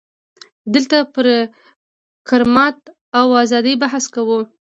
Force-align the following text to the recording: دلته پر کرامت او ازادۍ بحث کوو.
دلته 0.73 0.97
پر 1.13 1.25
کرامت 2.29 2.77
او 3.19 3.27
ازادۍ 3.43 3.75
بحث 3.83 4.05
کوو. 4.15 4.37